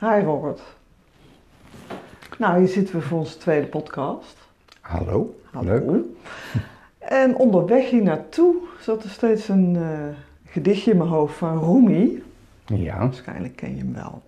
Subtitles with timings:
[0.00, 0.60] Hi Robert.
[2.38, 4.36] Nou, hier zitten we voor onze tweede podcast.
[4.80, 5.40] Hallo.
[5.50, 5.92] Hallo.
[5.92, 6.04] Leuk.
[6.98, 12.22] En onderweg hier naartoe zat er steeds een eh, gedichtje in mijn hoofd van Rumi.
[12.66, 12.98] Ja.
[12.98, 14.22] Waarschijnlijk ken je hem wel.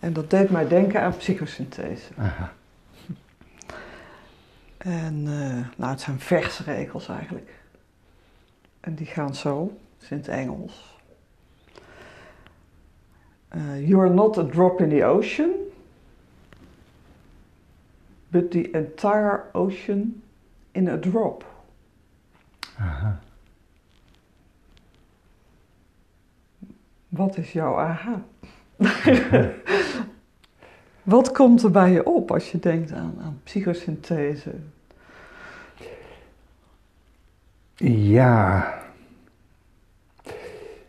[0.00, 2.12] En dat deed mij denken aan psychosynthese.
[2.16, 2.52] Aha.
[4.78, 7.50] En eh, nou, het zijn versregels eigenlijk.
[8.80, 10.97] En die gaan zo, het is in het Engels.
[13.48, 15.54] Eh, you are not a drop in the ocean,
[18.30, 20.22] but the entire ocean
[20.72, 21.44] in a drop.
[22.78, 23.20] Aha.
[27.08, 28.22] Wat is jouw aha?
[31.02, 34.54] Wat komt er bij je op als je denkt aan, aan psychosynthese?
[37.76, 38.74] Ja.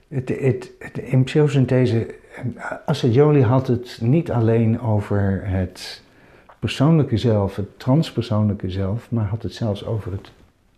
[0.08, 2.16] Het, het, het, in psychosynthese,
[2.86, 6.02] Assagioli had het niet alleen over het
[6.60, 10.32] persoonlijke zelf, het transpersoonlijke zelf, maar had het zelfs over het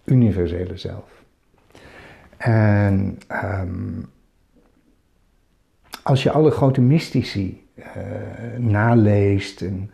[0.03, 1.23] universele zelf.
[2.37, 4.01] En ehm,
[6.03, 7.83] als je alle grote mystici eh,
[8.57, 9.91] naleest en,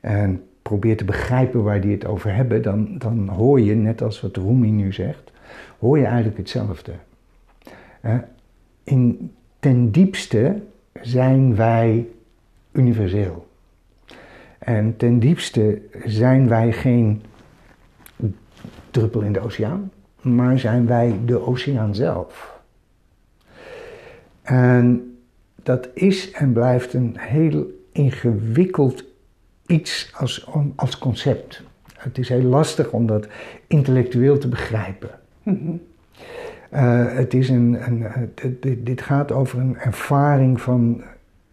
[0.00, 4.20] en probeert te begrijpen waar die het over hebben, dan, dan hoor je, net als
[4.20, 5.32] wat Rumi nu zegt,
[5.78, 6.92] hoor je eigenlijk hetzelfde.
[8.84, 10.62] In, ten diepste
[11.06, 12.08] zijn wij
[12.72, 13.46] universeel.
[14.58, 17.22] En ten diepste zijn wij geen
[18.90, 22.60] druppel in de oceaan, maar zijn wij de oceaan zelf.
[24.42, 25.16] En
[25.62, 29.04] dat is en blijft een heel ingewikkeld
[29.66, 31.62] iets als, als concept.
[31.94, 33.26] Het is heel lastig om dat
[33.66, 35.10] intellectueel te begrijpen.
[36.82, 38.06] Het is een, een,
[38.60, 41.02] dit, dit gaat over een ervaring van,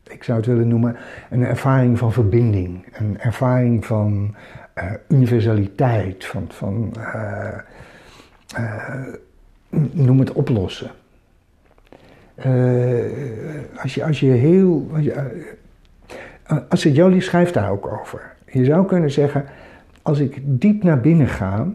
[0.03, 0.95] ik zou het willen noemen,
[1.29, 2.85] een ervaring van verbinding.
[2.93, 4.35] Een ervaring van
[4.77, 6.93] uh, universaliteit, van, van
[9.91, 10.91] noem het oplossen.
[13.81, 14.89] als, je, als je heel.
[16.69, 18.35] Als, je, Jolie schrijft daar ook over.
[18.51, 19.45] Je zou kunnen zeggen,
[20.01, 21.67] als ik diep naar binnen ga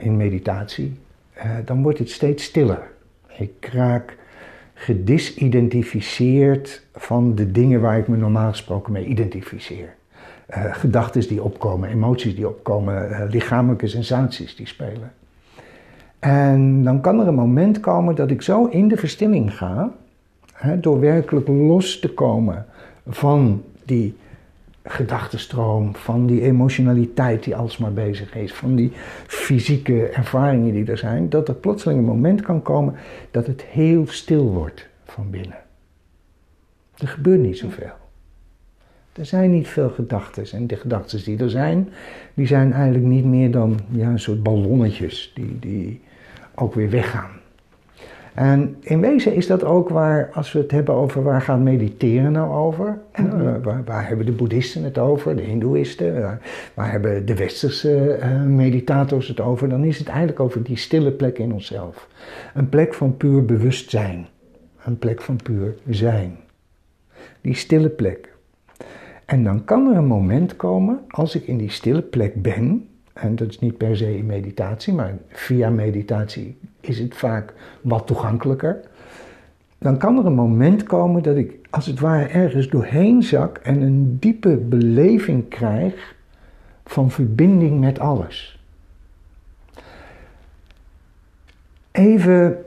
[0.00, 0.98] in meditatie,
[1.64, 2.90] dan wordt het steeds stiller.
[3.36, 4.16] Ik raak
[4.74, 9.94] gedisidentificeerd van de dingen waar ik me normaal gesproken mee identificeer.
[10.50, 15.12] Uh, gedachten die opkomen, emoties die opkomen, uh, lichamelijke sensaties die spelen.
[16.18, 19.92] En dan kan er een moment komen dat ik zo in de verstilling ga,
[20.52, 22.66] hè, door werkelijk los te komen
[23.06, 24.16] van die
[24.86, 28.92] gedachtenstroom, van die emotionaliteit die alsmaar bezig is, van die
[29.26, 32.94] fysieke ervaringen die er zijn, dat er plotseling een moment kan komen
[33.30, 35.58] dat het heel stil wordt van binnen.
[36.98, 37.92] Er gebeurt niet zoveel.
[39.12, 41.88] Er zijn niet veel gedachten en de gedachten die er zijn,
[42.34, 46.00] die zijn eigenlijk niet meer dan ja, een soort ballonnetjes die, die
[46.54, 47.30] ook weer weggaan.
[48.36, 52.32] En in wezen is dat ook waar, als we het hebben over waar gaat mediteren
[52.32, 53.62] nou over, mm-hmm.
[53.62, 56.40] waar, waar, hebben de boeddhisten het over, de hindoeïsten, waar,
[56.74, 61.10] waar hebben de westerse uh, meditators het over, dan is het eigenlijk over die stille
[61.10, 62.08] plek in onszelf.
[62.54, 64.26] Een plek van puur bewustzijn,
[64.84, 66.36] een plek van puur zijn.
[67.40, 68.34] Die stille plek.
[69.24, 73.36] En dan kan er een moment komen, als ik in die stille plek ben, en
[73.36, 76.56] dat is niet per se in meditatie, maar via meditatie
[76.88, 78.80] is het vaak wat toegankelijker.
[79.78, 83.82] Dan kan er een moment komen dat ik als het ware ergens doorheen zak en
[83.82, 86.14] een diepe beleving krijg
[86.84, 88.60] van verbinding met alles.
[91.90, 92.64] Even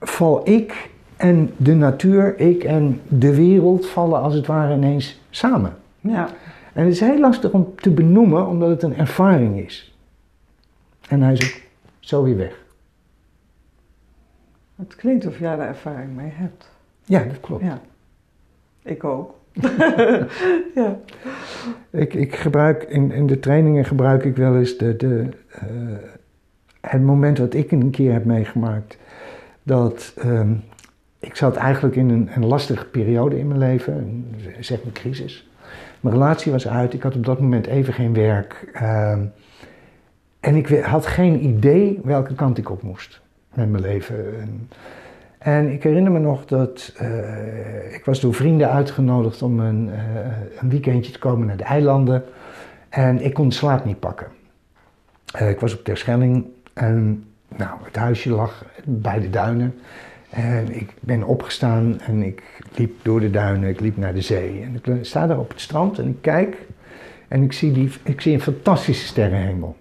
[0.00, 5.76] val ik en de natuur, ik en de wereld vallen als het ware ineens samen.
[6.00, 6.28] Ja.
[6.72, 9.94] En het is heel lastig om te benoemen, omdat het een ervaring is.
[11.08, 11.60] En hij is
[11.98, 12.59] zo weer weg.
[14.80, 16.70] Het klinkt of jij daar ervaring mee hebt.
[17.04, 17.62] Ja, dat klopt.
[17.62, 17.80] Ja.
[18.82, 19.34] Ik ook.
[20.74, 20.98] ja.
[21.90, 25.28] Ik, ik gebruik, in, in de trainingen gebruik ik wel eens de, de,
[25.62, 25.96] uh,
[26.80, 28.98] het moment wat ik een keer heb meegemaakt.
[29.62, 30.62] Dat um,
[31.18, 35.50] ik zat eigenlijk in een, een lastige periode in mijn leven, een, zeg maar crisis.
[36.00, 38.70] Mijn relatie was uit, ik had op dat moment even geen werk.
[38.74, 39.12] Uh,
[40.40, 43.20] en ik had geen idee welke kant ik op moest
[43.54, 44.40] met mijn leven.
[44.40, 44.68] En,
[45.38, 49.96] en ik herinner me nog dat uh, ik was door vrienden uitgenodigd om een, uh,
[50.60, 52.24] een weekendje te komen naar de eilanden.
[52.88, 54.26] En ik kon slaap niet pakken.
[55.40, 57.24] Uh, ik was op Terschelling en
[57.56, 59.74] nou, het huisje lag bij de duinen.
[60.30, 62.42] En ik ben opgestaan en ik
[62.74, 64.62] liep door de duinen, ik liep naar de zee.
[64.62, 66.56] En ik sta daar op het strand en ik kijk
[67.28, 69.76] en ik zie, die, ik zie een fantastische sterrenhemel.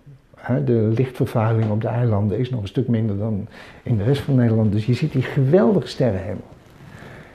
[0.65, 3.47] De lichtvervuiling op de eilanden is nog een stuk minder dan
[3.83, 4.71] in de rest van Nederland.
[4.71, 6.47] Dus je ziet die geweldige sterrenhemel.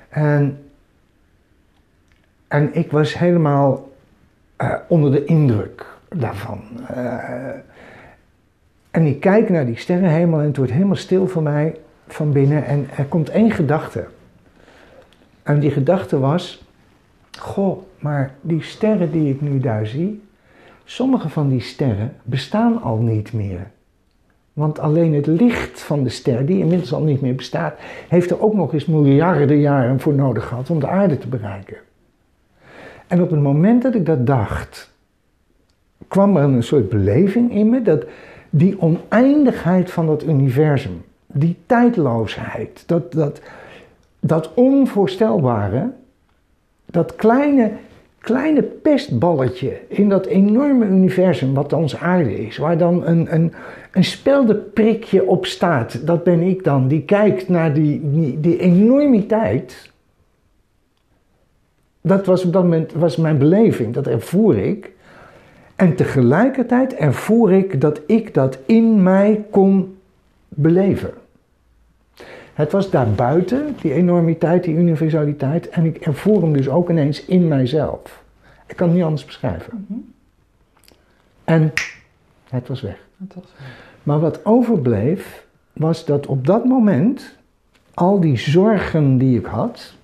[0.09, 0.59] En,
[2.49, 3.89] en ik was helemaal
[4.57, 6.63] eh, onder de indruk daarvan.
[6.87, 7.15] Eh,
[8.91, 11.77] en ik kijk naar die sterrenhemel en het wordt helemaal stil voor mij
[12.07, 12.65] van binnen.
[12.65, 14.05] En er komt één gedachte.
[15.43, 16.65] En die gedachte was:
[17.39, 20.23] Goh, maar die sterren die ik nu daar zie,
[20.85, 23.71] sommige van die sterren bestaan al niet meer.
[24.53, 27.75] Want alleen het licht van de ster, die inmiddels al niet meer bestaat,
[28.09, 31.77] heeft er ook nog eens miljarden jaren voor nodig gehad om de aarde te bereiken.
[33.07, 34.93] En op het moment dat ik dat dacht,
[36.09, 38.05] kwam er een soort beleving in me dat
[38.51, 43.41] die oneindigheid van dat universum, die tijdloosheid, dat, dat,
[44.21, 45.91] dat onvoorstelbare,
[46.87, 47.73] dat kleine,
[48.25, 53.53] kleine pestballetje in dat enorme universum wat onze aarde is, waar dan een, een,
[53.93, 59.93] een speldenprikje op staat, dat ben ik dan, die kijkt naar die, die, die enormiteit.
[62.01, 64.93] Dat was op dat moment was mijn beleving, dat ervoer ik.
[65.77, 69.97] En tegelijkertijd ervoer ik dat ik dat in mij kon
[70.49, 71.24] beleven.
[72.55, 77.49] Het was daarbuiten, die enormiteit, die universaliteit, en ik ervoer hem dus ook ineens in
[77.49, 78.23] mijzelf.
[78.67, 79.87] Ik kan het niet anders beschrijven.
[81.45, 81.73] En
[82.49, 82.97] het was weg.
[83.17, 83.67] Dat was wel.
[84.03, 87.37] Maar wat overbleef, was dat op dat moment
[87.95, 89.95] al die zorgen die ik had.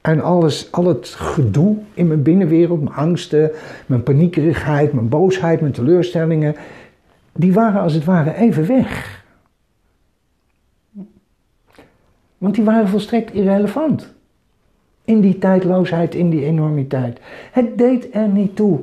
[0.00, 3.50] En alles, al het gedoe in mijn binnenwereld, mijn angsten,
[3.86, 6.56] mijn paniekerigheid, mijn boosheid, mijn teleurstellingen,
[7.32, 9.19] die waren als het ware even weg.
[12.40, 14.12] Want die waren volstrekt irrelevant.
[15.04, 17.20] In die tijdloosheid, in die enormiteit.
[17.52, 18.80] Het deed er niet toe.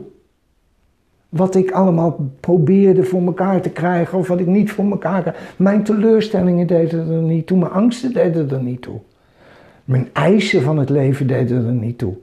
[1.30, 5.54] Wat ik allemaal probeerde voor elkaar te krijgen of wat ik niet voor elkaar kreeg.
[5.56, 9.00] Mijn teleurstellingen deden er niet toe, mijn angsten deden er niet toe.
[9.86, 12.14] Mijn eisen van het leven deden er niet toe.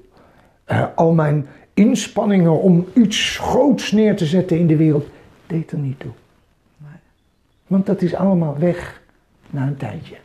[0.64, 5.06] Eh, al mijn inspanningen om iets groots neer te zetten in de wereld,
[5.46, 6.12] deed er niet toe.
[7.66, 9.02] Want dat is allemaal weg
[9.50, 10.16] na een tijdje.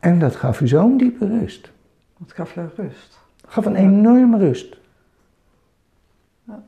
[0.00, 1.70] En dat gaf u zo'n diepe rust.
[2.18, 3.18] Dat gaf jou rust.
[3.46, 4.76] Gaf een enorme rust.
[6.44, 6.62] Ja.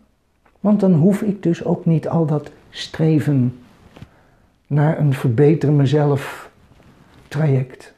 [0.60, 3.58] Want dan hoef ik dus ook niet al dat streven
[4.66, 6.50] naar een verbeter mezelf
[7.28, 7.94] traject.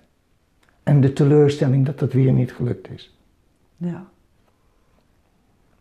[0.83, 3.17] En de teleurstelling dat dat weer niet gelukt is.
[3.77, 4.05] Ja.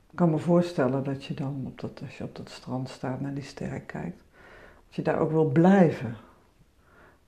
[0.10, 3.22] Ik kan me voorstellen dat je dan, op dat, als je op dat strand staat
[3.22, 4.24] naar die sterren kijkt,
[4.88, 6.16] dat je daar ook wil blijven.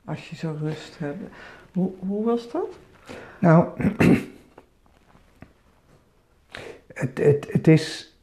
[0.06, 1.18] Als je zo rust hebt.
[1.74, 2.68] Hoe, hoe was dat?
[3.40, 3.68] Nou,
[6.94, 8.18] het, het, het is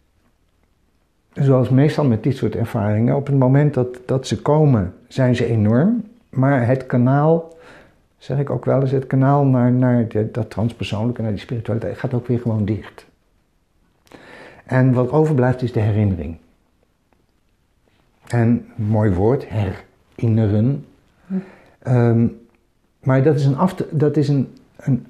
[1.32, 3.16] zoals meestal met dit soort ervaringen.
[3.16, 6.04] Op het moment dat, dat ze komen, zijn ze enorm.
[6.30, 7.56] Maar het kanaal,
[8.18, 11.98] zeg ik ook wel eens, het kanaal naar, naar de- dat transpersoonlijke, naar die spiritualiteit,
[11.98, 13.06] gaat ook weer gewoon dicht.
[14.64, 16.36] En wat overblijft is de herinnering.
[18.26, 20.84] En, mooi woord, herinneren.
[21.82, 22.26] Ehm,
[23.02, 23.56] maar dat is, een,
[23.90, 25.06] dat is een, een,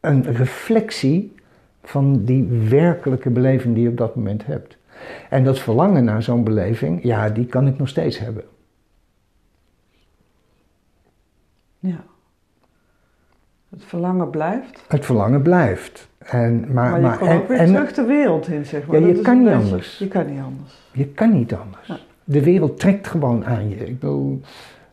[0.00, 1.34] een reflectie
[1.82, 4.76] van die werkelijke beleving die je op dat moment hebt.
[5.30, 8.44] En dat verlangen naar zo'n beleving, ja, die kan ik nog steeds hebben.
[11.78, 12.04] Ja.
[13.70, 14.84] Het verlangen blijft.
[14.88, 16.08] Het verlangen blijft.
[16.18, 18.86] En, maar, Maar, je maar, komt en- ook weer en- terug de wereld in, zeg
[18.86, 19.00] maar.
[19.00, 19.98] Ja, je kan niet beetje- anders.
[19.98, 20.80] Je kan niet anders.
[20.92, 21.86] Je kan niet anders.
[21.86, 21.98] Ja.
[22.24, 23.76] De wereld trekt gewoon aan je.
[23.76, 24.40] Ik bedoel,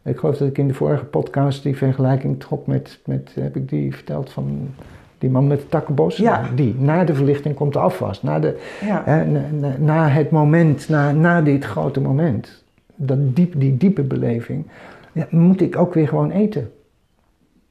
[0.04, 3.70] ik geloof dat ik in de vorige podcast die vergelijking trok met, met heb ik
[3.70, 4.70] die verteld van
[5.18, 6.18] die man met het takkenbos?
[6.18, 6.50] Ja.
[6.56, 8.22] Die, na de verlichting komt de afwas.
[8.22, 9.02] Na, de, Ja.
[9.06, 12.64] hè, na, na- na het moment, na, na dit grote moment,
[12.96, 14.66] dat diep, die diepe beleving,
[15.12, 16.72] ja, moet ik ook weer gewoon eten.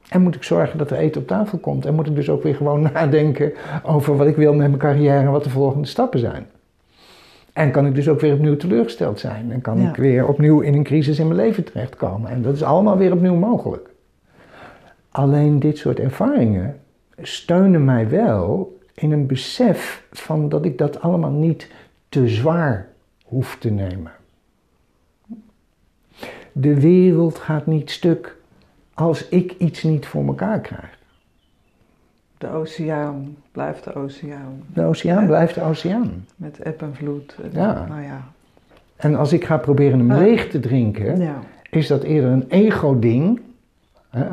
[0.08, 1.86] En moet ik zorgen dat er eten op tafel komt.
[1.86, 5.18] En moet ik dus ook weer gewoon nadenken over wat ik wil met mijn carrière
[5.26, 6.46] en wat de volgende stappen zijn.
[7.58, 9.52] En kan ik dus ook weer opnieuw teleurgesteld zijn.
[9.52, 9.88] En kan Ja.
[9.88, 12.30] ik weer opnieuw in een crisis in mijn leven terechtkomen.
[12.30, 13.88] En dat is allemaal weer opnieuw mogelijk.
[15.10, 16.80] Alleen dit soort ervaringen
[17.22, 21.70] steunen mij wel in een besef van dat ik dat allemaal niet
[22.08, 22.88] te zwaar
[23.24, 24.12] hoef te nemen.
[26.52, 28.36] De wereld gaat niet stuk
[28.94, 30.97] als ik iets niet voor elkaar krijg.
[32.38, 34.62] De oceaan blijft de oceaan.
[34.74, 36.24] De oceaan blijft de oceaan.
[36.36, 37.36] Met eb en vloed.
[37.42, 37.86] En, Ja.
[37.88, 38.20] Nou ja.
[38.96, 40.18] En als ik ga proberen hem Ja.
[40.18, 41.38] leeg te drinken, Ja.
[41.70, 43.40] is dat eerder een ego-ding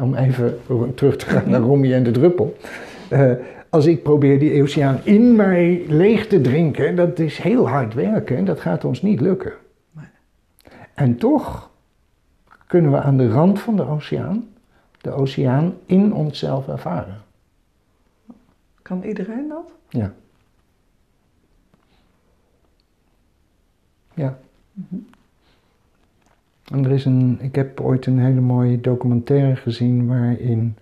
[0.02, 0.58] om even
[0.96, 2.58] terug te gaan naar Romy en de druppel.
[3.12, 3.32] Uh,
[3.70, 8.38] als ik probeer die oceaan in mij leeg te drinken, dat is heel hard werken
[8.38, 9.52] en dat gaat ons niet lukken.
[9.92, 10.06] Nee.
[10.94, 11.70] En toch
[12.68, 14.48] kunnen we aan de rand van de oceaan
[15.02, 17.18] de oceaan in onszelf ervaren.
[18.86, 19.72] Kan iedereen dat?
[19.90, 20.14] Ja.
[24.14, 24.38] Ja.
[24.74, 24.96] Mhm.
[26.72, 30.78] En er is een, ik heb ooit een hele mooie documentaire gezien waarin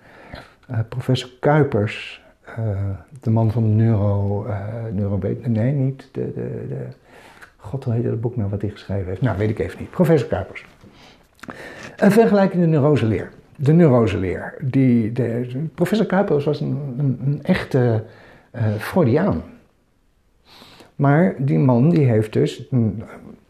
[0.71, 2.23] uh, professor Kuipers
[2.59, 2.89] uh,
[3.21, 6.87] de man van de neuro, uh, neuro nee niet, de, de, de,
[7.57, 9.21] god hoe heet dat boek nou wat hij geschreven heeft?
[9.21, 9.89] Nou, weet ik even niet.
[9.89, 10.65] Professor Kuipers.
[11.97, 13.31] Een vergelijkende neuroseleer.
[13.55, 14.57] De neuroseleer.
[14.61, 18.03] Die, de, professor Kuipers was een, een, echte
[18.55, 19.43] uh, Freudiaan.
[20.95, 23.03] Maar die man die heeft dus een,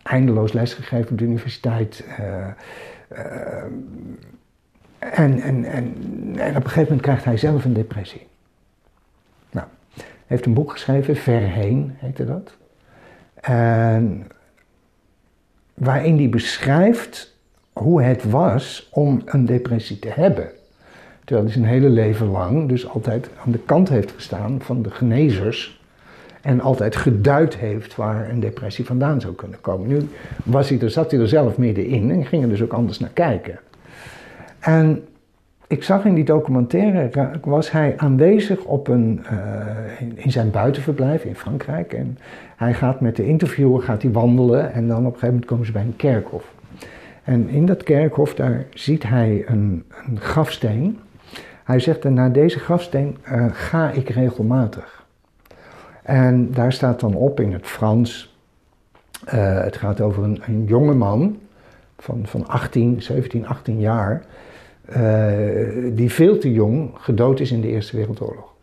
[0.03, 2.05] eindeloos lesgegeven op de universiteit.
[4.99, 5.95] en, en, en,
[6.35, 8.27] en op een gegeven moment krijgt hij zelf een depressie
[10.33, 12.57] heeft een boek geschreven, Verheen heette dat.
[13.41, 14.27] En
[15.73, 17.32] waarin hij beschrijft
[17.73, 20.49] hoe het was om een depressie te hebben.
[21.23, 24.89] Terwijl hij zijn hele leven lang dus altijd aan de kant heeft gestaan van de
[24.89, 25.81] genezers.
[26.41, 29.87] En altijd geduid heeft waar een depressie vandaan zou kunnen komen.
[29.87, 30.07] Nu
[30.43, 33.09] was hij er, zat hij er zelf middenin en ging er dus ook anders naar
[33.13, 33.59] kijken.
[34.59, 35.03] En
[35.67, 37.09] ik zag in die documentaire,
[37.41, 41.93] was hij aanwezig op een, uh, in, zijn buitenverblijf in Frankrijk.
[41.93, 42.17] En
[42.55, 45.65] hij gaat met de interviewer gaat hij wandelen en dan op een gegeven moment komen
[45.65, 46.52] ze bij een kerkhof.
[47.23, 50.99] En in dat kerkhof, daar ziet hij een, een grafsteen.
[51.63, 55.05] Hij zegt, naar deze grafsteen uh, ga ik regelmatig.
[56.03, 58.35] En daar staat dan op in het Frans,
[59.25, 61.37] uh, het gaat over een, een jonge man
[61.97, 64.23] van, van 18, 17, 18 jaar
[64.97, 68.53] uh, die veel te jong gedood is in de Eerste Wereldoorlog.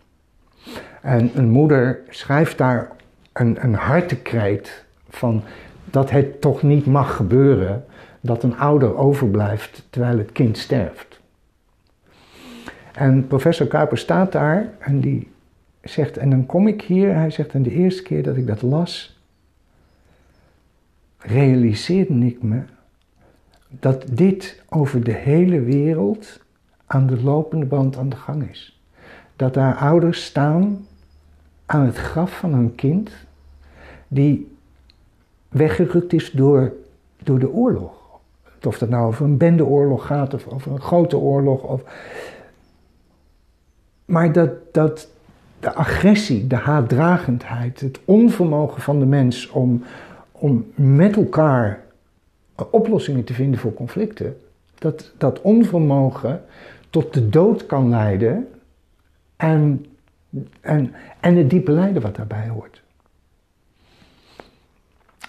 [1.02, 2.90] En een moeder schrijft daar
[3.32, 5.42] een, een hartekreet van
[5.84, 7.84] dat het toch niet mag gebeuren
[8.20, 11.20] dat een ouder overblijft terwijl het kind sterft.
[12.92, 15.30] En professor Kuiper staat daar en die
[15.82, 18.62] zegt, en dan kom ik hier, hij zegt, en de eerste keer dat ik dat
[18.62, 19.20] las,
[21.18, 22.62] realiseerde ik me
[23.68, 26.40] dat dit over de hele wereld
[26.86, 28.80] aan de lopende band aan de gang is.
[29.36, 30.86] Dat daar ouders staan
[31.66, 33.10] aan het graf van hun kind
[34.08, 34.56] die
[35.48, 36.72] weggerukt is door,
[37.22, 37.99] door de oorlog.
[38.66, 41.62] Of dat nou over een bendeoorlog gaat of over een grote oorlog.
[41.62, 41.82] Of...
[44.04, 45.08] Maar dat, dat
[45.60, 49.82] de agressie, de haatdragendheid, het onvermogen van de mens om,
[50.32, 51.82] om met elkaar
[52.70, 54.36] oplossingen te vinden voor conflicten,
[54.78, 56.42] dat, dat onvermogen
[56.90, 58.48] tot de dood kan leiden
[59.36, 59.86] en,
[60.60, 62.82] en, en het diepe lijden wat daarbij hoort.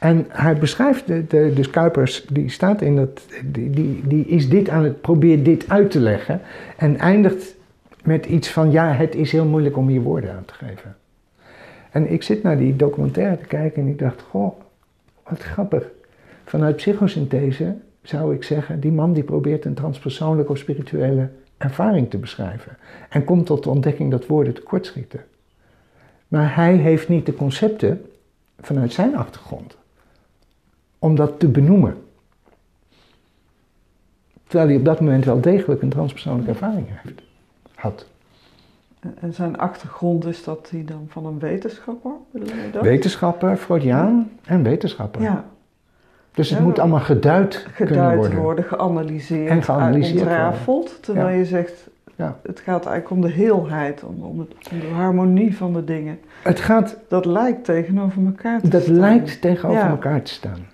[0.02, 4.50] En hij beschrijft, de, de, dus Kuipers, die staat in dat, die, die, die is
[4.50, 6.42] dit aan het, probeert dit uit te leggen
[6.78, 7.56] en eindigt
[8.04, 10.96] met iets van, ja, het is heel moeilijk om hier woorden aan te geven.
[11.92, 14.60] En ik zit naar die documentaire te kijken en ik dacht, goh,
[15.30, 15.90] wat grappig.
[16.46, 22.18] Vanuit psychosynthese zou ik zeggen, die man die probeert een transpersoonlijke of spirituele ervaring te
[22.18, 22.78] beschrijven.
[23.10, 25.24] En komt tot de ontdekking dat woorden tekortschieten.
[26.28, 28.06] Maar hij heeft niet de concepten
[28.60, 29.80] vanuit zijn achtergrond
[31.02, 31.96] om dat te benoemen.
[34.48, 37.22] Terwijl hij op dat moment wel degelijk een transpersoonlijke ervaring heeft,
[37.76, 38.06] had.
[39.20, 42.12] En zijn achtergrond is dat hij dan van een wetenschapper?
[42.82, 45.22] Wetenschapper, Freudiaan en wetenschapper.
[45.22, 45.46] Ja,
[46.32, 48.40] dus het moet allemaal geduid, geduid worden.
[48.40, 48.64] worden.
[48.64, 51.04] geanalyseerd, en geanalyseerd ontrafeld.
[51.04, 52.40] Terwijl je zegt, ja.
[52.44, 56.20] het gaat eigenlijk om de heelheid, om, om, het, om, de harmonie van de dingen.
[56.44, 58.94] Het gaat, dat lijkt tegenover elkaar te dat staan.
[58.94, 60.68] Dat lijkt tegenover elkaar te staan.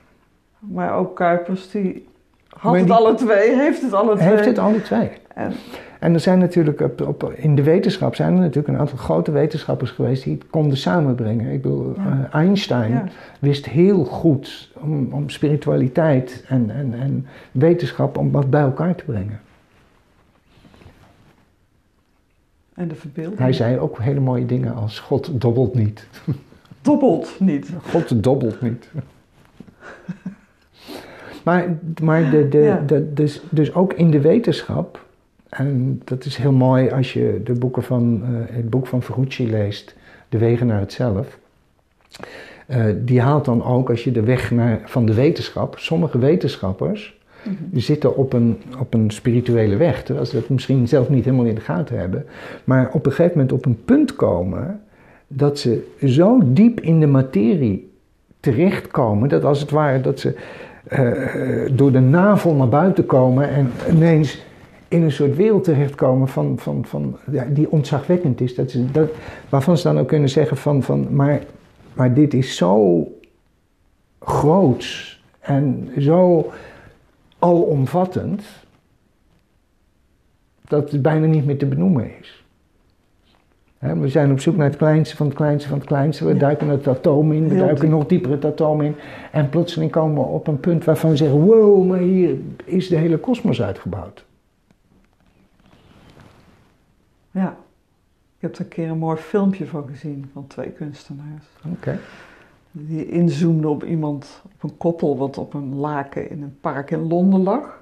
[0.71, 2.07] Maar ook Kuipers, die
[2.47, 4.27] had het alle twee, heeft het alle twee.
[4.27, 5.09] Heeft het alle twee.
[5.33, 5.53] En,
[5.99, 9.31] en er zijn natuurlijk op, op, in de wetenschap zijn er natuurlijk een aantal grote
[9.31, 11.51] wetenschappers geweest die het konden samenbrengen.
[11.51, 13.09] Ik bedoel, eh, Einstein
[13.39, 19.03] wist heel goed om, om spiritualiteit en, en, en wetenschap om wat bij elkaar te
[19.03, 19.39] brengen.
[22.73, 23.39] En de verbeelding.
[23.39, 26.07] Hij zei ook hele mooie dingen als God dobbelt niet.
[26.81, 27.69] Dobbelt niet.
[27.91, 28.89] God dobbelt niet.
[31.47, 35.05] maar maar de, de, de, dus, dus ook in de wetenschap
[35.49, 39.49] en dat is heel mooi als je de boeken van, uh, het boek van Ferrucci
[39.49, 39.95] leest,
[40.29, 41.37] De Wegen naar het Zelf.
[42.67, 47.15] Uh, die haalt dan ook, als je de weg naar, van de wetenschap, sommige wetenschappers
[47.73, 51.55] zitten op een, op een spirituele weg, terwijl ze dat misschien zelf niet helemaal in
[51.55, 52.25] de gaten hebben,
[52.63, 54.81] maar op een gegeven moment op een punt komen
[55.27, 57.91] dat ze zo diep in de materie
[58.39, 60.35] terechtkomen, dat als het ware dat ze
[60.91, 64.45] uh, door de navel naar buiten komen en ineens
[64.87, 68.55] in een soort wereld terechtkomen van, van, van, ja, die ontzagwekkend is.
[68.55, 69.09] Dat ze, dat,
[69.49, 71.41] waarvan ze dan ook kunnen zeggen van, van maar,
[71.93, 73.03] maar dit is zo
[74.19, 76.51] groots en zo
[77.39, 78.43] alomvattend
[80.67, 82.45] dat het bijna niet meer te benoemen is.
[83.79, 86.25] We zijn op zoek naar het kleinste van het kleinste van het kleinste.
[86.25, 88.95] We duiken het atoom in, we duiken nog dieper het atoom in.
[89.31, 92.95] En plotseling komen we op een punt waarvan we zeggen: wow, maar hier is de
[92.95, 94.25] hele kosmos uitgebouwd.
[97.31, 97.57] Ja,
[98.35, 101.45] ik heb er een keer een mooi filmpje van gezien van twee kunstenaars.
[101.71, 101.99] Oké.
[102.71, 107.07] Die inzoomden op iemand, op een koppel wat op een laken in een park in
[107.07, 107.81] Londen lag.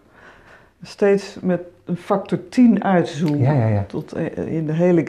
[0.82, 3.84] Steeds met een factor 10 uitzoomen ja, ja, ja.
[3.84, 5.04] tot eh, in de hele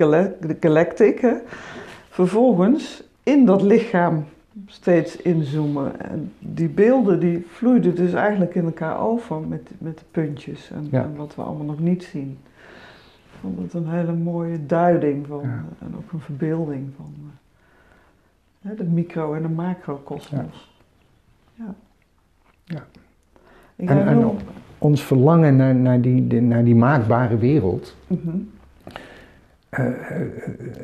[0.60, 1.36] galactic.
[2.08, 4.24] Vervolgens in dat lichaam
[4.66, 6.00] steeds inzoomen.
[6.00, 10.88] En die beelden die vloeiden dus eigenlijk in elkaar over met, met de puntjes en,
[10.90, 12.38] en wat we allemaal nog niet zien.
[13.32, 15.42] Ik vond het een hele mooie duiding van,
[15.78, 17.14] en ook een verbeelding van
[18.76, 20.80] de micro- en de macrokosmos.
[21.54, 21.74] Ja.
[22.64, 22.86] ja.
[23.76, 24.38] En, en,
[24.78, 28.18] ons verlangen naar, naar, die, naar die maakbare wereld mhm.
[29.68, 29.92] eh, eh,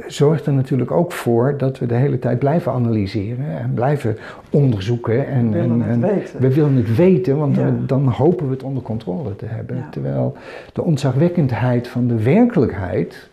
[0.07, 4.17] zorgt er natuurlijk ook voor dat we de hele tijd blijven analyseren en blijven
[4.51, 5.27] onderzoeken.
[5.27, 6.41] En, we willen en, het weten.
[6.41, 9.85] We willen het weten, want dan, dan, hopen we het onder controle te hebben.
[9.91, 10.37] Terwijl
[10.73, 13.31] de ontzagwekkendheid van de werkelijkheid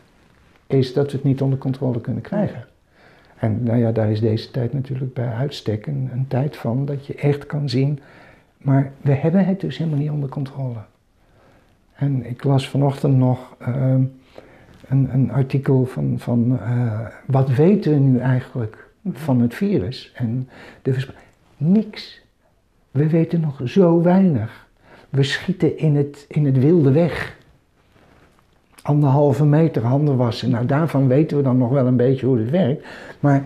[0.68, 2.68] is dat we het niet onder controle kunnen krijgen.
[3.40, 7.06] En nou ja, daar is deze tijd natuurlijk bij uitstek een, een, tijd van dat
[7.06, 8.00] je echt kan zien,
[8.62, 10.80] maar we hebben het dus helemaal niet onder controle.
[11.96, 14.04] En ik las vanochtend nog ehm,
[14.88, 20.50] een, een, artikel van, van uh, wat weten we nu eigenlijk van het virus en
[20.82, 21.08] de
[21.58, 22.22] Niks.
[22.92, 24.68] We weten nog zo weinig.
[25.10, 27.38] We schieten in het, in het wilde weg
[28.82, 30.50] anderhalve meter handen wassen.
[30.50, 32.86] Nou, daarvan weten we dan nog wel een beetje hoe het werkt.
[33.20, 33.44] Maar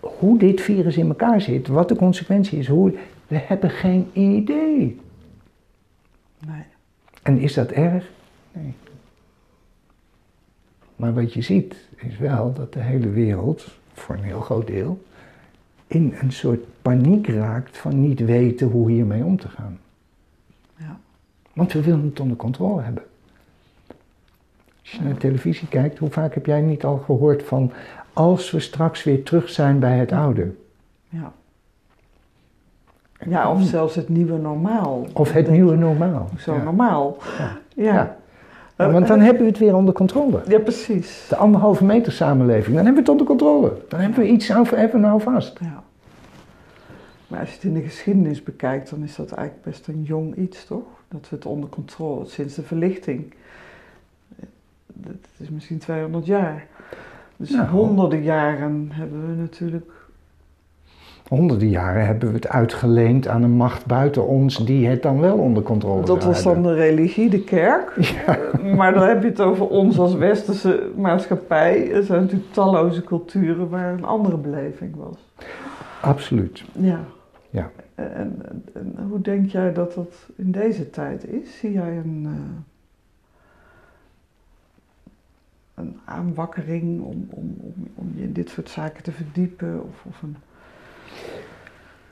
[0.00, 2.92] hoe dit virus in elkaar zit, wat de consequentie is, hoe,
[3.30, 5.00] we hebben geen idee.
[6.46, 6.64] Nee.
[7.22, 8.10] En is dat erg?
[8.52, 8.74] Nee.
[10.96, 15.04] Maar wat je ziet is wel dat de hele wereld, voor een heel groot deel,
[15.86, 19.78] in een soort paniek raakt van niet weten hoe hiermee om te gaan.
[20.76, 20.98] Ja.
[21.52, 23.02] Want we willen het onder controle hebben.
[24.80, 27.72] Als je naar de televisie kijkt, hoe vaak heb jij niet al gehoord van
[28.12, 30.54] als we straks weer terug zijn bij het oude?
[31.08, 31.32] Ja.
[33.28, 35.06] Ja, of zelfs het nieuwe normaal.
[35.12, 36.28] Of het nieuwe normaal.
[36.38, 37.16] Zo normaal.
[37.74, 38.16] Ja.
[38.76, 38.90] ja.
[38.90, 40.40] want dan hebben we het weer onder controle.
[40.46, 41.26] Ja, precies.
[41.28, 43.72] De anderhalve meter samenleving, dan hebben we het onder controle.
[43.88, 45.58] Dan hebben we iets aan even nou vast.
[45.60, 45.82] Ja.
[47.26, 50.36] Maar als je het in de geschiedenis bekijkt, dan is dat eigenlijk best een jong
[50.36, 50.84] iets, toch?
[51.08, 53.32] Dat we het onder controle, sinds de verlichting
[55.06, 56.66] dat is misschien 200 jaar.
[57.36, 59.92] Dus nou, honderden jaren hebben we natuurlijk.
[61.30, 65.38] Honderden jaren hebben we het uitgeleend aan een macht buiten ons die het dan wel
[65.38, 67.96] onder controle Dat was dan de religie, de kerk.
[68.26, 68.38] Ja.
[68.74, 71.92] Maar dan heb je het over ons als westerse maatschappij.
[71.92, 75.32] Er zijn natuurlijk talloze culturen waar een andere beleving was.
[76.00, 76.64] Absoluut.
[76.72, 77.00] Ja.
[77.50, 77.70] ja.
[77.94, 81.58] En, en, en hoe denk jij dat dat in deze tijd is?
[81.58, 82.22] Zie jij een.
[82.24, 82.30] Uh,
[85.74, 89.84] een aanwakkering om, om, om, om, je in dit soort zaken te verdiepen?
[89.84, 90.36] Of, of een.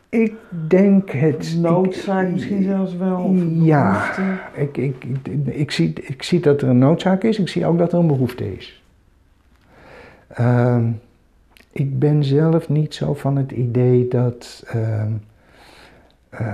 [0.09, 0.35] Ik
[0.69, 1.57] denk het.
[1.61, 3.33] noodzaak misschien zelfs wel.
[3.53, 4.11] ja,
[4.55, 5.05] ik, ik,
[5.45, 8.07] ik, zie, ik zie dat er een noodzaak is, ik zie ook dat er een
[8.07, 8.83] behoefte is.
[10.41, 10.79] Uh,
[11.73, 14.65] ik ben zelf niet zo van het idee dat.
[14.75, 15.03] Uh,
[16.41, 16.49] uh,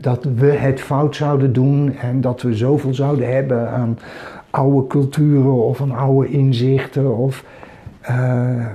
[0.00, 3.98] dat we het fout zouden doen en dat we zoveel zouden hebben aan,
[4.50, 7.16] oude culturen of een oude inzichten.
[7.16, 7.44] Of,
[8.10, 8.66] uh,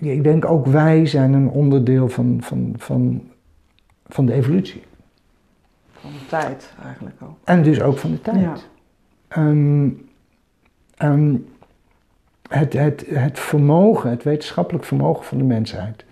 [0.00, 3.22] ik denk ook wij zijn een onderdeel van, van, van,
[4.06, 4.82] van de evolutie.
[5.92, 7.36] Van de tijd eigenlijk ook.
[7.44, 8.40] En dus ook van de tijd.
[8.40, 8.56] Ja.
[9.48, 10.08] Um,
[11.02, 11.46] um,
[12.48, 16.04] het, het, het vermogen, het wetenschappelijk vermogen van de mensheid.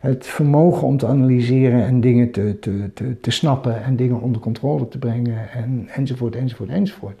[0.00, 4.40] Het vermogen om te analyseren en dingen te, te, te, te snappen en dingen onder
[4.40, 7.20] controle te brengen en, enzovoort, enzovoort, enzovoort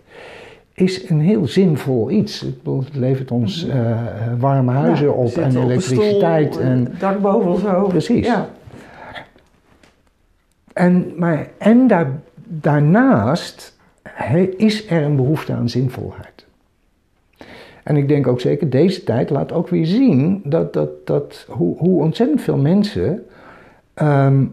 [0.74, 2.40] is een heel zinvol iets.
[2.40, 4.02] Het levert ons uh,
[4.38, 6.58] warme huizen op en elektriciteit.
[6.58, 7.86] en dak boven zo.
[7.86, 8.26] Precies.
[8.26, 8.48] Ja.
[10.72, 12.10] En, maar, en daar,
[12.44, 13.78] daarnaast
[14.56, 16.46] is er een behoefte aan zinvolheid.
[17.82, 21.76] En ik denk ook zeker, deze tijd laat ook weer zien dat, dat, dat hoe,
[21.78, 23.24] hoe ontzettend veel mensen
[23.94, 24.44] ehm,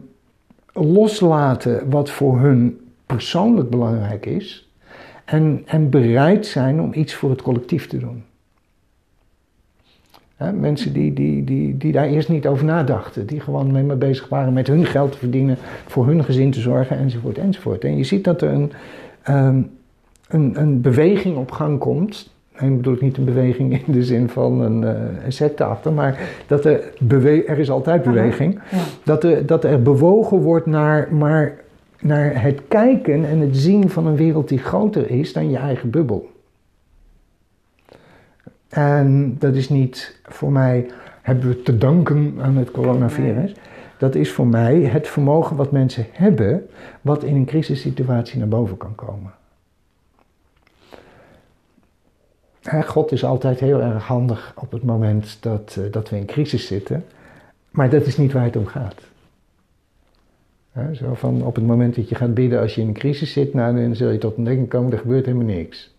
[0.73, 4.70] loslaten wat voor hun persoonlijk belangrijk is
[5.25, 8.23] en, en bereid zijn om iets voor het collectief te doen.
[10.53, 14.53] mensen die, die, die, die daar eerst niet over nadachten, die gewoon mee bezig waren
[14.53, 15.57] met hun geld te verdienen,
[15.87, 17.83] voor hun gezin te zorgen, enzovoort, enzovoort.
[17.83, 18.71] En je ziet dat er een,
[19.29, 19.69] um,
[20.27, 22.33] een, een beweging op gang komt.
[22.51, 25.93] En ik bedoel niet een beweging in de zin van een, uh, een secte achter,
[25.93, 28.59] maar dat er, bewe er is altijd beweging.
[28.71, 28.77] Ja.
[29.03, 31.53] Dat, er, dat er bewogen wordt naar, maar
[32.01, 35.89] naar het kijken en het zien van een wereld die groter is dan je eigen
[35.89, 36.29] bubbel.
[38.69, 40.89] En dat is niet voor mij,
[41.21, 43.53] hebben we te danken aan het coronavirus.
[43.97, 46.69] Dat is voor mij het vermogen wat mensen hebben,
[47.01, 49.31] wat in een crisissituatie naar boven kan komen.
[52.85, 56.67] God is altijd heel erg handig op het moment dat, uh, dat we in crisis
[56.67, 57.05] zitten,
[57.71, 59.10] maar dat is niet waar het om gaat
[60.91, 63.53] zo van op het moment dat je gaat bidden als je in een crisis zit,
[63.53, 65.95] nou, dan zul je tot denken komen, er gebeurt helemaal niks.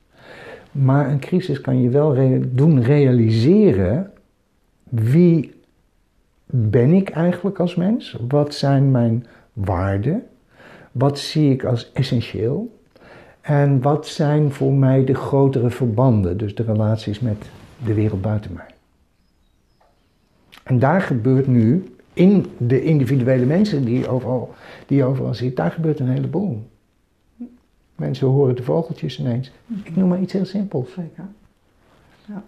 [0.73, 2.17] Maar een crisis kan je wel
[2.55, 4.11] doen realiseren
[4.89, 5.53] wie
[6.47, 8.17] ben ik eigenlijk als mens?
[8.29, 10.23] Wat zijn mijn waarden?
[10.93, 12.81] Wat zie ik als essentieel?
[13.41, 17.51] En wat zijn voor mij de grotere verbanden, dus de relaties met
[17.85, 18.67] de wereld buiten mij?
[20.63, 24.55] En daar gebeurt nu in de individuele mensen die je overal,
[24.87, 26.63] die overal ziet, daar gebeurt een heleboel.
[27.97, 29.53] Mensen horen de vogeltjes ineens.
[29.83, 30.93] Ik noem maar iets heel simpels.
[30.93, 31.25] Zeker.
[32.27, 32.43] Ja.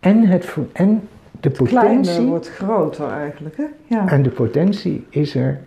[0.00, 1.08] En, het, en
[1.40, 2.26] de het potentie.
[2.26, 3.66] wordt groter eigenlijk, hè?
[3.86, 4.08] Ja.
[4.08, 5.60] En de potentie is er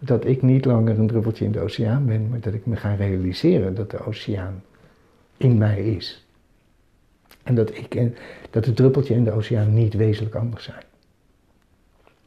[0.00, 2.94] dat ik niet langer een druppeltje in de oceaan ben, maar dat ik me ga
[2.94, 4.62] realiseren dat de oceaan
[5.36, 6.26] in mij is.
[7.42, 8.10] En dat, ik,
[8.50, 10.82] dat het druppeltje en de oceaan niet wezenlijk anders zijn.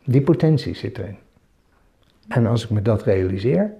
[0.04, 1.18] Die potentie zit erin.
[2.28, 3.74] En als ik me dat realiseer,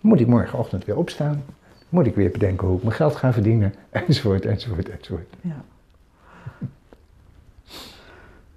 [0.00, 1.44] moet ik morgenochtend weer opstaan.
[1.88, 5.34] Moet ik weer bedenken hoe ik mijn geld ga verdienen, enzovoort, enzovoort, enzovoort.
[5.40, 5.64] Ja.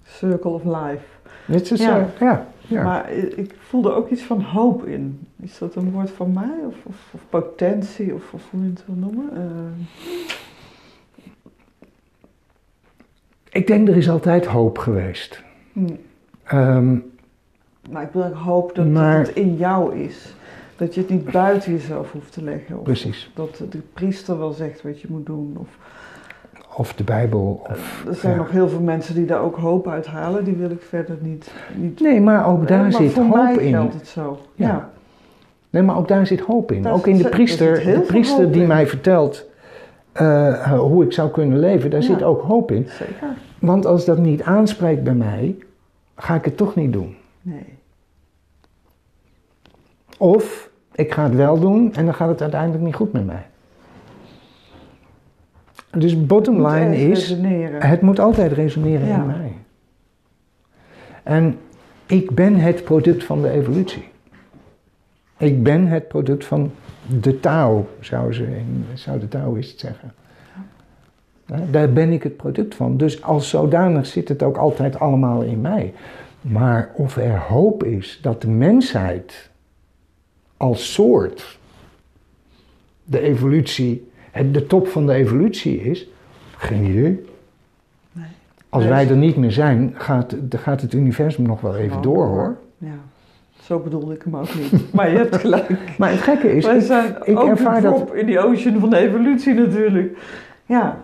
[0.04, 1.04] Circle of life.
[1.46, 2.08] Dit is ja.
[2.20, 2.82] ja, ja.
[2.82, 5.26] Maar ik voelde ook iets van hoop in.
[5.40, 6.58] Is dat een woord van mij?
[6.66, 9.30] Of, of, of potentie, of, of, hoe je het wil noemen?
[9.36, 9.86] Uh...
[13.50, 15.42] Ik denk er is altijd hoop geweest.
[16.52, 17.12] Um,
[17.90, 20.34] maar ik wil hoop dat, maar, dat, het in jou is.
[20.76, 22.76] Dat je het niet buiten jezelf hoeft te leggen.
[22.76, 23.30] Of precies.
[23.34, 25.56] Dat de priester wel zegt wat je moet doen.
[25.58, 25.68] Of,
[26.76, 27.66] of de Bijbel.
[27.70, 30.44] Of, er zijn nog heel veel mensen die daar ook hoop uit halen.
[30.44, 31.50] Die wil ik verder niet.
[31.74, 33.72] niet nee, maar ook daar maar zit hoop mij in.
[33.72, 34.40] geldt het zo.
[34.54, 34.66] Ja.
[34.66, 34.90] ja.
[35.70, 36.82] Nee, maar ook daar zit hoop in.
[36.82, 39.46] Daar ook in de daar priester, de priester die mij vertelt
[40.14, 42.06] eh, hoe ik zou kunnen leven, daar Ja.
[42.06, 42.86] zit ook hoop in.
[42.88, 43.28] Zeker.
[43.58, 45.56] Want als dat niet aanspreekt bij mij,
[46.16, 47.16] ga ik het toch niet doen.
[47.42, 47.64] Nee.
[50.18, 53.46] Of ik ga het wel doen en dan gaat het uiteindelijk niet goed met mij.
[55.90, 57.82] Dus bottom line is, resoneren.
[57.82, 59.14] het moet altijd resoneren Ja.
[59.16, 59.52] in mij.
[61.22, 61.58] En
[62.06, 64.08] ik ben het product van de evolutie.
[65.38, 66.70] Ik ben het product van
[67.20, 70.14] de Tao, zou, ze in, zou de Taoïst zeggen.
[71.70, 72.96] Daar ben ik het product van.
[72.96, 75.94] Dus als zodanig zit het ook altijd allemaal in mij.
[76.40, 79.50] Maar of er hoop is dat de mensheid
[80.56, 81.58] als soort
[83.04, 84.10] de evolutie,
[84.50, 86.08] de top van de evolutie is,
[86.56, 87.24] geen idee.
[88.68, 92.26] Als wij is- er niet meer zijn, gaat, gaat het universum nog wel even door
[92.26, 92.56] hoor.
[92.78, 92.98] Ja.
[93.64, 94.72] Zo bedoelde ik hem ook niet.
[94.94, 95.98] maar je hebt gelijk.
[95.98, 98.90] Maar het gekke is, Wij ik, zijn ik ook ervaar dat- in die ocean van
[98.90, 100.18] de evolutie natuurlijk.
[100.66, 101.02] Ja,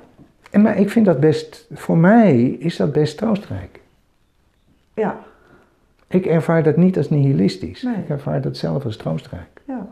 [0.50, 3.80] en maar ik vind dat best, voor mij is dat best troostrijk.
[4.94, 5.18] ja,
[6.06, 7.82] Ik ervaar dat niet als nihilistisch.
[7.82, 7.94] Nee.
[7.96, 9.60] Ik ervaar dat zelf als troostrijk.
[9.66, 9.86] ja.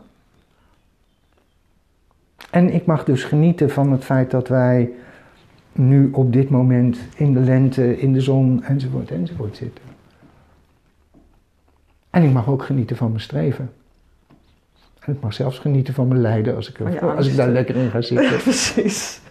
[2.51, 4.89] En ik mag dus genieten van het feit dat wij
[5.71, 9.83] nu op dit moment in de lente, in de zon enzovoort enzovoort zitten.
[12.09, 13.71] En ik mag ook genieten van mijn streven.
[14.99, 17.75] En ik mag zelfs genieten van mijn lijden als ik, er- als ik daar lekker
[17.75, 18.37] in ga zitten.
[18.43, 19.21] precies.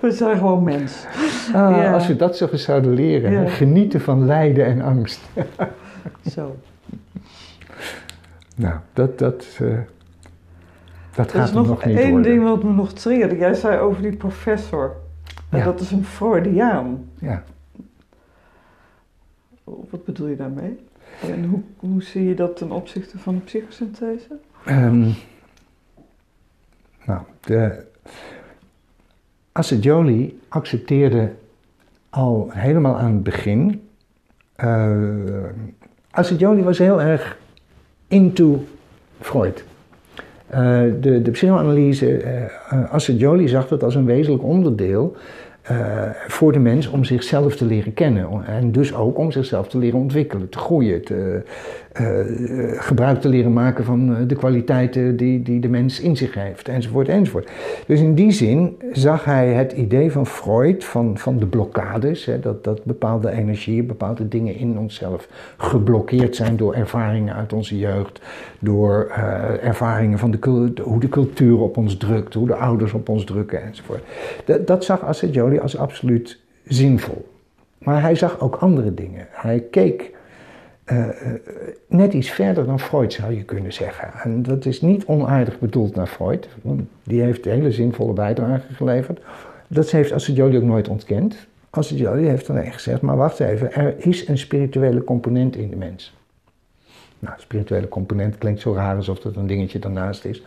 [0.00, 1.04] We zijn gewoon mens.
[1.46, 1.92] Ah, Ja.
[1.92, 3.30] Als we dat zo eens zouden leren.
[3.32, 3.48] Ja.
[3.48, 5.20] Genieten van lijden en angst.
[6.34, 6.56] Zo.
[8.56, 9.78] Nou, dat, dat, eh,
[11.14, 12.30] dat Er gaat is er nog, nog niet één worden.
[12.32, 13.36] ding wat me nog triggerde.
[13.36, 14.96] Jij zei over die professor.
[15.48, 15.64] En Ja.
[15.64, 17.08] dat is een Freudiaan.
[17.18, 17.42] Ja.
[19.64, 20.78] Wat bedoel je daarmee?
[21.20, 24.38] En hoe, hoe zie je dat ten opzichte van de psychosynthese?
[24.64, 25.10] ehm,
[27.04, 27.84] nou, de
[30.48, 31.32] accepteerde
[32.10, 33.88] al helemaal aan het begin.
[34.64, 34.96] Uh,
[36.64, 37.38] was heel erg
[38.08, 38.64] into
[39.20, 39.64] Freud.
[40.50, 42.22] Uh, de, de psychoanalyse,
[42.72, 45.16] uh, zag dat als een wezenlijk onderdeel
[45.70, 48.44] uh, voor de mens om zichzelf te leren kennen.
[48.46, 51.42] En dus ook om zichzelf te leren ontwikkelen, te groeien, te,
[52.00, 56.68] uh, gebruik te leren maken van de kwaliteiten die, die de mens in zich heeft,
[56.68, 57.50] enzovoort, enzovoort.
[57.86, 62.40] Dus in die zin zag hij het idee van Freud, van, van de blokkades, hè,
[62.40, 68.20] dat, dat bepaalde energieën, bepaalde dingen in onszelf geblokkeerd zijn door ervaringen uit onze jeugd,
[68.58, 69.10] door
[69.62, 73.62] ervaringen van de, hoe de cultuur op ons drukt, hoe de ouders op ons drukken,
[73.62, 74.02] enzovoort.
[74.44, 75.04] Dat, dat zag
[75.60, 77.28] Als absoluut zinvol.
[77.78, 79.26] Maar hij zag ook andere dingen.
[79.30, 80.14] Hij keek
[80.92, 81.06] uh,
[81.88, 84.12] net iets verder dan Freud, zou je kunnen zeggen.
[84.22, 86.48] En dat is niet onaardig bedoeld naar Freud,
[87.02, 89.20] die heeft hele zinvolle bijdrage geleverd.
[89.68, 91.46] Dat heeft Assagioli ook nooit ontkend.
[91.70, 96.14] Assagioli heeft alleen gezegd, maar wacht even, er is een spirituele component in de mens.
[97.18, 100.42] Nou, spirituele component klinkt zo raar alsof dat een dingetje daarnaast is.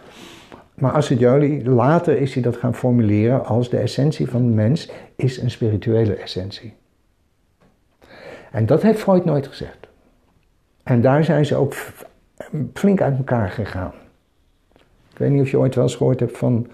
[0.79, 5.37] Maar Assagioli, later is hij dat gaan formuleren als de essentie van de mens is
[5.37, 6.73] een spirituele essentie.
[8.51, 9.87] En dat heeft Freud nooit gezegd.
[10.83, 11.75] En daar zijn ze ook
[12.73, 13.91] flink uit elkaar gegaan.
[15.11, 16.67] Ik weet niet of je ooit wel eens gehoord hebt van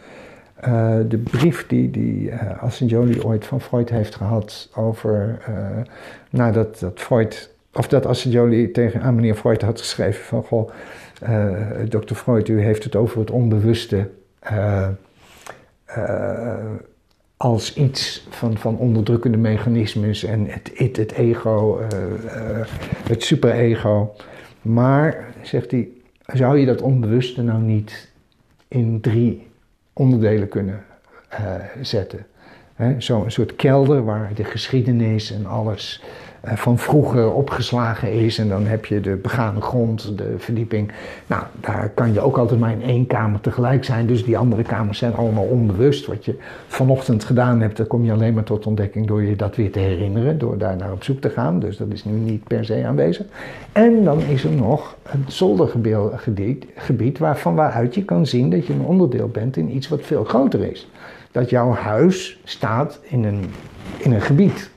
[0.68, 5.82] uh, de brief die, die uh, ooit van Freud heeft gehad over, uh,
[6.30, 10.70] nou dat, dat Freud, of dat Assagioli tegen aan meneer Freud had geschreven van, goh,
[11.24, 12.14] uh, Dr.
[12.14, 14.10] Freud, u heeft het over het onbewuste
[14.52, 14.88] uh,
[15.98, 16.56] uh,
[17.38, 21.82] als iets van, van onderdrukkende mechanismes en het it, het ego,
[23.08, 24.16] het superego.
[24.62, 25.90] Maar, zegt hij,
[26.26, 28.12] zou je dat onbewuste nou niet
[28.68, 29.48] in drie
[29.94, 30.84] onderdelen kunnen
[31.82, 32.26] zetten?
[32.98, 38.38] Zo'n soort kelder waar de geschiedenis en alles eh, van vroeger opgeslagen is.
[38.38, 40.92] En dan heb je de begane grond, de verdieping.
[41.28, 44.08] Nou, daar kan je ook altijd maar in één kamer tegelijk zijn.
[44.08, 46.06] Dus die andere kamers zijn allemaal onbewust.
[46.06, 46.36] Wat je
[46.68, 49.80] vanochtend gedaan hebt, daar kom je alleen maar tot ontdekking door je dat weer te
[49.80, 50.38] herinneren.
[50.38, 51.60] Door daar naar op zoek te gaan.
[51.60, 53.26] Dus dat is nu niet per se aanwezig.
[53.72, 58.86] En dan is er nog een zoldergebied waarvan waaruit je kan zien dat je een
[58.86, 60.88] onderdeel bent in iets wat veel groter is.
[61.32, 63.46] Dat jouw huis staat in een,
[63.98, 64.74] in een gebied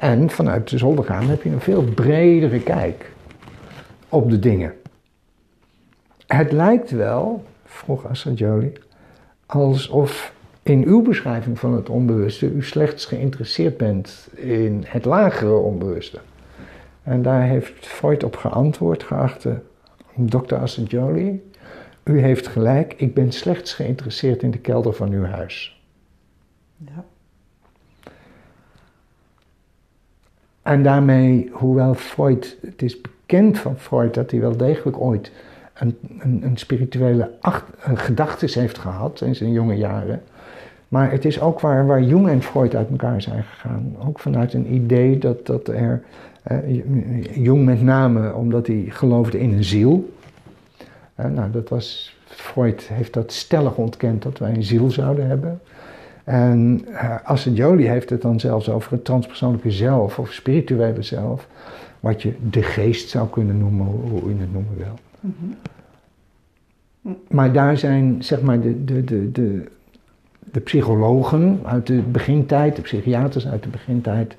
[0.00, 3.12] en vanuit de zolderkamer heb je een veel bredere kijk
[4.08, 4.74] op de dingen.
[6.26, 8.72] Het lijkt wel, vroeg Assagioli,
[9.46, 16.18] alsof in uw beschrijving van het onbewuste u slechts geïnteresseerd bent in het lagere onbewuste.
[17.02, 19.62] En daar heeft Freud op geantwoord, geachte
[20.16, 21.50] dokter Assagioli.
[22.04, 25.82] U heeft gelijk, ik ben slechts geïnteresseerd in de kelder van uw huis.
[26.76, 27.04] Ja.
[30.62, 35.32] En daarmee, hoewel Freud, het is bekend van Freud dat hij wel degelijk ooit
[35.74, 37.30] een, een, een spirituele
[37.94, 40.22] gedachtes heeft gehad in zijn jonge jaren.
[40.88, 43.96] Maar het is ook waar, waar Jung en Freud uit elkaar zijn gegaan.
[44.06, 46.02] Ook vanuit een idee dat, dat er,
[46.42, 46.56] eh,
[47.34, 50.12] Jung met name omdat hij geloofde in een ziel.
[51.14, 55.60] Eh, nou, dat was, Freud heeft dat stellig ontkend dat wij een ziel zouden hebben.
[56.30, 61.48] En uh, Assagioli heeft het dan zelfs over het transpersoonlijke zelf of spirituele zelf,
[62.00, 64.98] wat je de geest zou kunnen noemen, hoe je het noemen wil.
[65.20, 65.56] Mm
[67.28, 69.68] Maar daar zijn zeg maar de, de, de, de,
[70.52, 74.36] de psychologen uit de begintijd, de psychiaters uit de begintijd,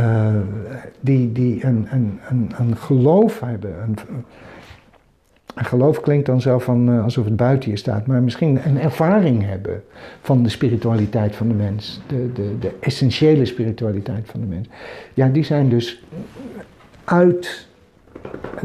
[0.00, 0.34] uh,
[1.00, 4.24] die, die een, een, een, een geloof hebben, een, en
[5.64, 9.46] geloof klinkt dan zo van uh, alsof het buiten je staat, maar misschien een ervaring
[9.46, 9.82] hebben
[10.20, 14.68] van de spiritualiteit van de mens, de, de, de essentiële spiritualiteit van de mens.
[15.14, 16.02] Ja, die zijn dus
[17.04, 17.68] uit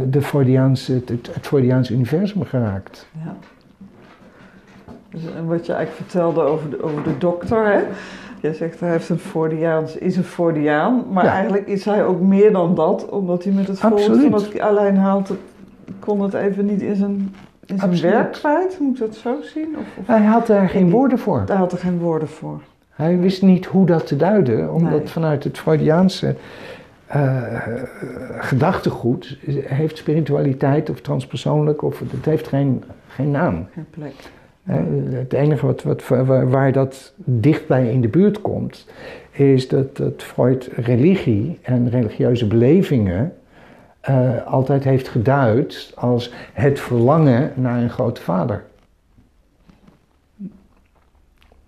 [0.05, 0.21] de
[1.09, 3.07] het, het universum geraakt.
[3.23, 3.35] Ja.
[5.09, 7.81] Dus, en wat je eigenlijk vertelde over de, over de dokter, hè?
[8.41, 12.51] Jij zegt hij heeft een Freudiaans, is een Freudiaan, maar eigenlijk is hij ook meer
[12.51, 15.39] dan dat, omdat hij met het voorbeeld van het alleen haalt het
[16.01, 17.35] kon het even niet in zijn,
[17.65, 19.75] in zijn werk kwijt, moet ik dat zo zien?
[19.77, 21.43] Of, of hij had er geen woorden voor.
[21.47, 22.61] Hij had er geen woorden voor.
[22.89, 26.35] Hij wist niet hoe dat te duiden, omdat vanuit het Freudiaanse
[27.15, 27.41] uh,
[28.39, 33.67] gedachtegoed heeft spiritualiteit of transpersoonlijk, of het heeft geen, geen naam.
[33.73, 34.13] Geen plek.
[35.13, 38.87] het enige wat, wat, waar, waar, dat dichtbij in de buurt komt,
[39.31, 43.33] is dat, dat Freud religie en religieuze belevingen
[44.01, 48.63] eh, altijd heeft geduid als het verlangen naar een grote vader.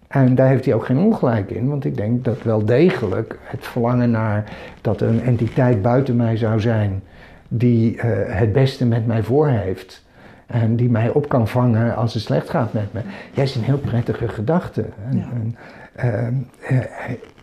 [0.08, 3.68] En daar heeft hij ook geen ongelijk in, want ik denk dat wel degelijk het
[3.68, 4.44] verlangen naar
[4.82, 7.04] dat er een entiteit buiten mij zou zijn
[7.48, 10.06] die eh, het beste met mij voor heeft
[10.46, 13.00] en die mij op kan vangen als het slecht gaat met me.
[13.34, 14.86] Jij is een heel prettige gedachte.
[15.10, 15.30] En, Ja.
[15.34, 16.78] en, eh,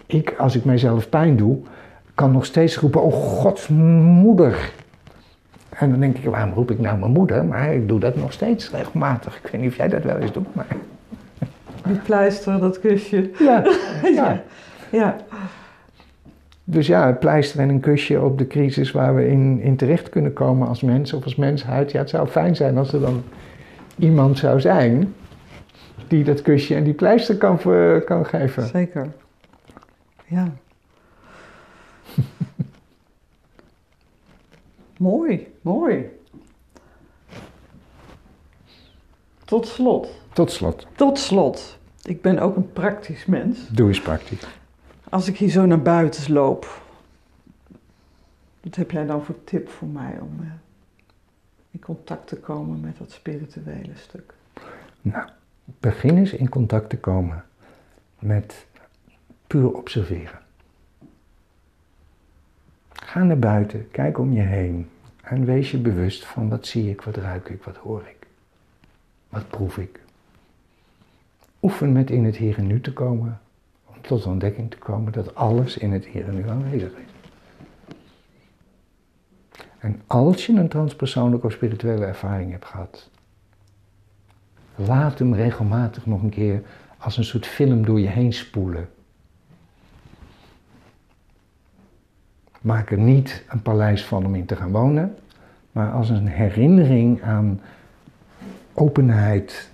[0.07, 1.59] ik, als ik mijzelf pijn doe,
[2.21, 4.73] kan nog steeds roepen: Oh, Gods moeder.
[5.69, 7.45] En dan denk ik: waarom roep ik nou mijn moeder?
[7.45, 9.37] Maar ik doe dat nog steeds regelmatig.
[9.43, 10.67] Ik weet niet of jij dat wel eens doet, maar.
[11.87, 13.31] Die pleister, dat kusje.
[13.39, 13.63] Ja,
[14.15, 14.43] ja.
[14.91, 15.17] Ja,
[16.65, 20.09] Dus ja, een pleister en een kusje op de crisis waar we in, in terecht
[20.09, 21.93] kunnen komen als mens of als mensheid.
[21.93, 23.23] Ja, het zou fijn zijn als er dan
[23.99, 25.15] iemand zou zijn
[26.09, 27.59] die dat kusje en die pleister kan,
[28.05, 28.67] kan geven.
[28.67, 29.07] zeker.
[30.27, 30.53] Ja.
[34.99, 36.09] mooi, mooi.
[39.45, 40.09] Tot slot.
[40.33, 41.79] Tot slot, Tot slot.
[42.03, 43.69] Ik ben ook een praktisch mens.
[43.69, 44.47] doe eens praktisch.
[45.09, 46.83] Als ik hier zo naar buiten loop,
[48.61, 50.47] wat heb jij dan voor tip voor mij om eh,
[51.71, 54.35] in contact te komen met dat spirituele stuk?
[55.03, 55.29] Nou,
[55.65, 57.45] begin eens in contact te komen
[58.19, 58.67] met
[59.47, 60.39] puur observeren.
[63.01, 64.89] Ga naar buiten, kijk om je heen
[65.23, 68.27] en wees je bewust van wat zie ik, wat ruik ik, wat hoor ik,
[69.29, 70.01] wat proef ik.
[71.63, 73.41] Oefen met in het hier en nu te komen,
[73.85, 77.09] om tot de ontdekking te komen dat alles in het hier en nu aanwezig is.
[79.79, 83.11] En als je een transpersoonlijke of spirituele ervaring hebt gehad,
[84.87, 86.63] Laat hem regelmatig nog een keer
[86.99, 88.89] als een soort film door je heen spoelen.
[92.61, 95.17] Maak er niet een paleis van om in te gaan wonen,
[95.73, 97.61] maar als een herinnering aan
[98.73, 99.71] openheid,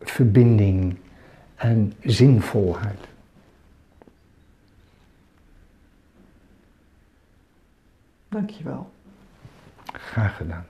[0.00, 0.96] verbinding
[1.54, 3.08] en zinvolheid.
[8.28, 8.90] Dankjewel.
[9.92, 10.64] Graag gedaan.